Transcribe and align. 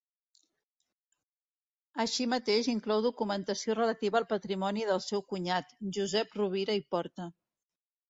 Així 2.05 2.27
mateix, 2.33 2.71
inclou 2.75 3.05
documentació 3.09 3.77
relativa 3.81 4.21
al 4.23 4.29
patrimoni 4.35 4.89
del 4.91 5.07
seu 5.13 5.27
cunyat, 5.33 5.81
Josep 6.01 6.39
Rovira 6.45 6.83
i 6.85 6.87
Porta. 6.95 7.35